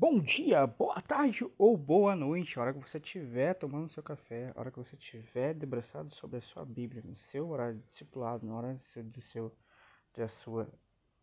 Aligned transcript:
Bom 0.00 0.20
dia, 0.20 0.64
boa 0.64 1.02
tarde 1.02 1.44
ou 1.58 1.76
boa 1.76 2.14
noite, 2.14 2.56
a 2.56 2.62
hora 2.62 2.72
que 2.72 2.78
você 2.78 2.98
estiver 2.98 3.52
tomando 3.54 3.90
seu 3.90 4.00
café, 4.00 4.52
a 4.54 4.60
hora 4.60 4.70
que 4.70 4.78
você 4.78 4.94
estiver 4.94 5.52
debruçado 5.52 6.14
sobre 6.14 6.36
a 6.36 6.40
sua 6.40 6.64
Bíblia, 6.64 7.02
no 7.04 7.16
seu 7.16 7.48
horário 7.48 7.82
discipulado, 7.90 8.46
na 8.46 8.54
hora 8.54 8.78
do 8.96 9.20
seu, 9.20 9.52
da 10.14 10.28
sua 10.28 10.72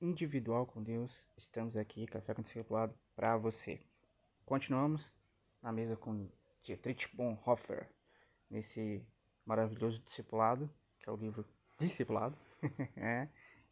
individual 0.02 0.66
com 0.66 0.84
Deus, 0.84 1.26
estamos 1.38 1.78
aqui, 1.78 2.06
Café 2.06 2.34
com 2.34 2.42
Discipulado, 2.42 2.94
para 3.16 3.38
você. 3.38 3.80
Continuamos 4.46 5.10
na 5.62 5.72
mesa 5.72 5.96
com 5.96 6.28
Dietrich 6.62 7.08
Bonhoeffer, 7.16 7.90
nesse 8.50 9.02
maravilhoso 9.46 10.00
discipulado, 10.00 10.70
que 11.00 11.08
é 11.08 11.14
o 11.14 11.16
livro 11.16 11.46
Discipulado, 11.80 12.38
é, 12.98 13.30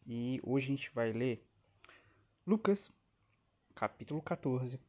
e 0.07 0.39
hoje 0.45 0.67
a 0.67 0.75
gente 0.77 0.91
vai 0.95 1.11
ler 1.11 1.45
Lucas, 2.47 2.89
capítulo 3.75 4.21
14, 4.21 4.79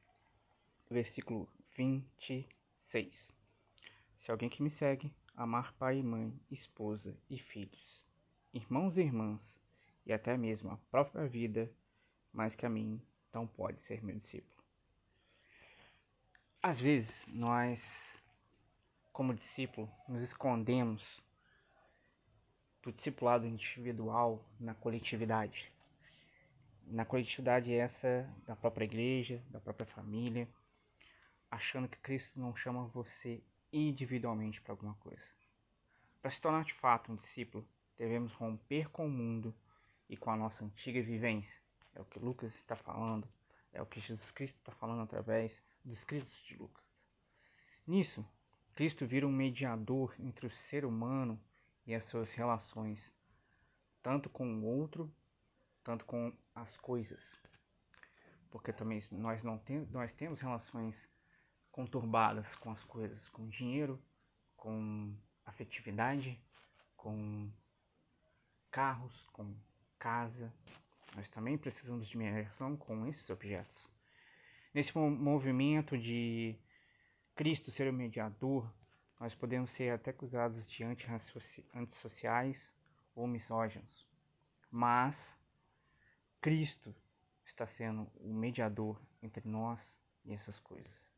versículo 0.94 1.48
26. 1.76 3.32
Se 4.20 4.30
alguém 4.30 4.48
que 4.48 4.62
me 4.62 4.70
segue 4.70 5.12
amar 5.34 5.72
pai 5.72 5.98
e 5.98 6.02
mãe, 6.04 6.32
esposa 6.48 7.18
e 7.28 7.36
filhos, 7.36 8.00
irmãos 8.52 8.96
e 8.96 9.02
irmãs, 9.02 9.60
e 10.06 10.12
até 10.12 10.36
mesmo 10.36 10.70
a 10.70 10.76
própria 10.92 11.26
vida, 11.26 11.68
mais 12.32 12.54
que 12.54 12.64
a 12.64 12.68
mim, 12.68 13.02
então 13.28 13.44
pode 13.44 13.80
ser 13.80 14.04
meu 14.04 14.16
discípulo. 14.16 14.62
Às 16.62 16.80
vezes, 16.80 17.26
nós, 17.26 18.22
como 19.12 19.34
discípulo, 19.34 19.90
nos 20.08 20.22
escondemos 20.22 21.20
do 22.82 22.92
discipulado 22.92 23.46
individual 23.46 24.44
na 24.60 24.74
coletividade. 24.74 25.72
Na 26.86 27.04
coletividade 27.04 27.72
essa 27.74 28.30
da 28.46 28.54
própria 28.54 28.84
igreja, 28.84 29.42
da 29.50 29.58
própria 29.58 29.86
família, 29.86 30.48
achando 31.54 31.88
que 31.88 31.98
Cristo 31.98 32.38
não 32.38 32.54
chama 32.54 32.86
você 32.88 33.40
individualmente 33.72 34.60
para 34.60 34.72
alguma 34.72 34.94
coisa. 34.94 35.22
Para 36.20 36.30
se 36.30 36.40
tornar 36.40 36.64
de 36.64 36.74
fato 36.74 37.12
um 37.12 37.16
discípulo, 37.16 37.66
devemos 37.96 38.32
romper 38.32 38.90
com 38.90 39.06
o 39.06 39.10
mundo 39.10 39.54
e 40.08 40.16
com 40.16 40.30
a 40.30 40.36
nossa 40.36 40.64
antiga 40.64 41.00
vivência. 41.00 41.60
É 41.94 42.00
o 42.00 42.04
que 42.04 42.18
Lucas 42.18 42.54
está 42.56 42.74
falando, 42.74 43.28
é 43.72 43.80
o 43.80 43.86
que 43.86 44.00
Jesus 44.00 44.32
Cristo 44.32 44.56
está 44.58 44.72
falando 44.72 45.02
através 45.02 45.62
dos 45.84 45.98
escritos 45.98 46.34
de 46.44 46.56
Lucas. 46.56 46.84
Nisso, 47.86 48.26
Cristo 48.74 49.06
vira 49.06 49.26
um 49.26 49.32
mediador 49.32 50.12
entre 50.18 50.46
o 50.46 50.50
ser 50.50 50.84
humano 50.84 51.40
e 51.86 51.94
as 51.94 52.02
suas 52.04 52.32
relações, 52.32 53.12
tanto 54.02 54.28
com 54.28 54.46
o 54.58 54.64
outro, 54.64 55.14
tanto 55.84 56.04
com 56.04 56.36
as 56.52 56.76
coisas. 56.76 57.38
Porque 58.50 58.72
também 58.72 59.00
nós 59.12 59.42
não 59.44 59.56
temos, 59.58 59.88
nós 59.90 60.12
temos 60.12 60.40
relações 60.40 61.13
conturbadas 61.74 62.54
com 62.54 62.70
as 62.70 62.84
coisas, 62.84 63.28
com 63.30 63.48
dinheiro, 63.48 64.00
com 64.56 65.12
afetividade, 65.44 66.40
com 66.96 67.50
carros, 68.70 69.26
com 69.32 69.52
casa. 69.98 70.54
Nós 71.16 71.28
também 71.28 71.58
precisamos 71.58 72.06
de 72.06 72.16
mediação 72.16 72.76
com 72.76 73.08
esses 73.08 73.28
objetos. 73.28 73.90
Nesse 74.72 74.96
movimento 74.96 75.98
de 75.98 76.56
Cristo 77.34 77.72
ser 77.72 77.90
o 77.90 77.92
mediador, 77.92 78.72
nós 79.18 79.34
podemos 79.34 79.72
ser 79.72 79.90
até 79.90 80.12
acusados 80.12 80.64
de 80.68 80.84
antissociais 81.74 82.72
ou 83.16 83.26
misóginos. 83.26 84.06
Mas 84.70 85.36
Cristo 86.40 86.94
está 87.44 87.66
sendo 87.66 88.08
o 88.20 88.32
mediador 88.32 88.96
entre 89.20 89.48
nós 89.48 89.98
e 90.24 90.32
essas 90.32 90.60
coisas. 90.60 91.13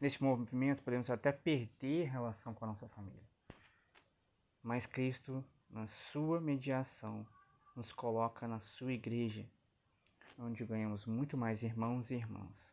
Nesse 0.00 0.22
movimento, 0.22 0.82
podemos 0.82 1.10
até 1.10 1.32
perder 1.32 2.08
relação 2.08 2.54
com 2.54 2.64
a 2.64 2.68
nossa 2.68 2.88
família. 2.88 3.22
Mas 4.62 4.86
Cristo, 4.86 5.44
na 5.68 5.88
sua 5.88 6.40
mediação, 6.40 7.26
nos 7.74 7.92
coloca 7.92 8.46
na 8.46 8.60
sua 8.60 8.92
igreja, 8.92 9.44
onde 10.38 10.64
ganhamos 10.64 11.04
muito 11.04 11.36
mais 11.36 11.62
irmãos 11.62 12.10
e 12.10 12.14
irmãs, 12.14 12.72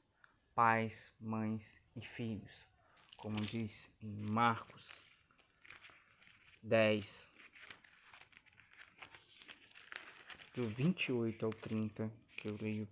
pais, 0.53 1.11
mães 1.19 1.81
e 1.95 2.01
filhos, 2.01 2.51
como 3.17 3.38
diz 3.38 3.89
em 4.01 4.13
Marcos 4.29 4.89
10, 6.61 7.33
do 10.53 10.67
28 10.67 11.45
ao 11.45 11.51
30, 11.51 12.11
que 12.38 12.47
eu 12.47 12.57
leio 12.61 12.88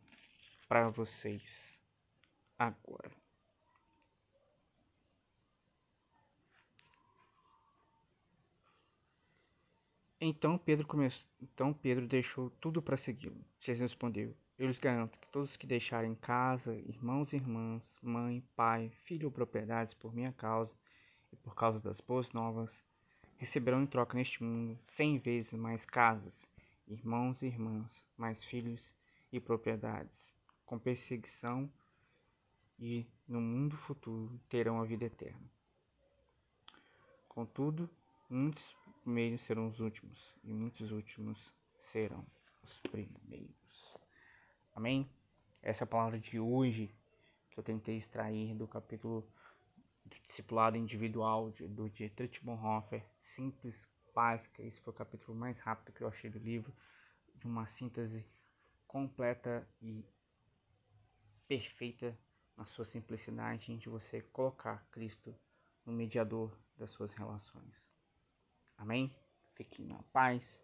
para 0.68 0.90
vocês 0.90 1.80
agora. 2.58 3.12
Então 10.26 10.58
Pedro 10.58 10.88
então 11.42 11.74
Pedro 11.74 12.08
deixou 12.08 12.50
tudo 12.50 12.82
para 12.82 12.96
segui-lo. 12.96 13.44
Jesus 13.60 13.92
respondeu: 13.92 14.34
Eu 14.58 14.68
lhes 14.68 14.80
garanto 14.80 15.20
que 15.20 15.28
todos 15.28 15.58
que 15.58 15.68
deixarem 15.68 16.16
casa, 16.16 16.74
irmãos 16.78 17.34
e 17.34 17.36
irmãs, 17.36 17.94
mãe, 18.02 18.42
pai, 18.56 18.90
filho 19.04 19.28
ou 19.28 19.32
propriedades 19.34 19.94
por 19.94 20.16
minha 20.16 20.32
causa 20.32 20.74
e 21.30 21.36
por 21.36 21.54
causa 21.54 21.78
das 21.78 22.00
boas 22.00 22.32
novas, 22.32 22.82
receberão 23.36 23.84
em 23.84 23.86
troca 23.86 24.16
neste 24.16 24.42
mundo 24.42 24.80
cem 24.86 25.18
vezes 25.20 25.52
mais 25.52 25.84
casas, 25.84 26.48
irmãos 26.88 27.42
e 27.42 27.48
irmãs, 27.48 28.02
mais 28.18 28.46
filhos 28.46 28.96
e 29.30 29.42
propriedades, 29.42 30.34
com 30.66 30.80
perseguição 30.80 31.70
e 32.80 33.06
no 33.28 33.42
mundo 33.42 33.76
futuro 33.76 34.40
terão 34.48 34.80
a 34.80 34.86
vida 34.86 35.04
eterna. 35.04 35.52
Contudo, 37.28 37.90
muitos 38.34 38.76
primeiros 39.04 39.42
serão 39.42 39.68
os 39.68 39.80
últimos, 39.80 40.36
e 40.44 40.52
muitos 40.52 40.92
últimos 40.92 41.54
serão 41.76 42.26
os 42.64 42.80
primeiros. 42.80 43.98
Amém? 44.74 45.08
Essa 45.62 45.84
é 45.84 45.86
a 45.86 45.88
palavra 45.88 46.20
de 46.20 46.40
hoje 46.40 46.94
que 47.52 47.60
eu 47.60 47.64
tentei 47.64 47.98
extrair 47.98 48.56
do 48.56 48.68
capítulo 48.68 49.22
do 50.04 50.18
discipulado 50.28 50.76
individual 50.76 51.52
de, 51.52 51.68
do 51.68 51.88
Dietrich 51.90 52.44
Bonhoeffer, 52.44 53.06
simples, 53.22 53.88
básica. 54.16 54.64
Esse 54.64 54.82
foi 54.82 54.92
o 54.92 54.96
capítulo 54.98 55.38
mais 55.38 55.60
rápido 55.60 55.94
que 55.94 56.02
eu 56.02 56.08
achei 56.08 56.30
do 56.30 56.40
livro, 56.40 56.74
de 57.36 57.46
uma 57.46 57.68
síntese 57.68 58.26
completa 58.88 59.68
e 59.80 60.04
perfeita 61.48 62.18
na 62.58 62.66
sua 62.66 62.86
simplicidade, 62.86 63.78
de 63.78 63.90
você 63.90 64.22
colocar 64.22 64.86
Cristo 64.92 65.36
no 65.86 65.94
mediador 65.94 66.58
das 66.78 66.90
suas 66.90 67.14
relações. 67.14 67.93
Amém? 68.78 69.16
Fiquem 69.54 69.86
na 69.86 70.02
paz, 70.12 70.62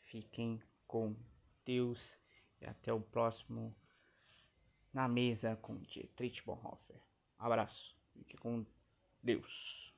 fiquem 0.00 0.62
com 0.86 1.16
Deus 1.64 2.18
e 2.60 2.66
até 2.66 2.92
o 2.92 3.00
próximo 3.00 3.74
na 4.92 5.08
mesa 5.08 5.56
com 5.56 5.78
Dietrich 5.78 6.44
Bonhoeffer. 6.44 7.00
Abraço, 7.38 7.96
fique 8.12 8.36
com 8.36 8.66
Deus. 9.22 9.91